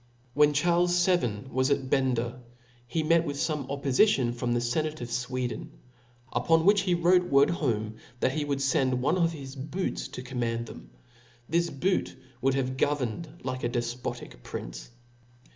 When 0.33 0.53
Charles 0.53 0.99
XII. 1.05 1.43
was 1.51 1.69
at 1.69 1.87
Bender, 1.91 2.39
he 2.87 3.03
met 3.03 3.23
with 3.23 3.37
fome 3.37 3.67
oppofition 3.69 4.33
from 4.33 4.51
the 4.55 4.59
fenate 4.59 4.99
of 4.99 5.11
Sweden; 5.11 5.73
upon 6.33 6.65
which 6.65 6.81
he 6.81 6.95
wrote 6.95 7.25
word 7.29 7.51
home, 7.51 7.97
that 8.19 8.31
he 8.31 8.43
would 8.43 8.63
fend 8.63 8.99
one 9.03 9.15
of 9.19 9.31
his 9.33 9.55
boots 9.55 10.07
to 10.07 10.23
command 10.23 10.65
them. 10.65 10.89
This 11.47 11.69
boot 11.69 12.15
,would 12.41 12.55
have 12.55 12.77
governed 12.77 13.29
like 13.43 13.63
a 13.63 13.69
defpotic 13.69 14.41
prince. 14.41 14.89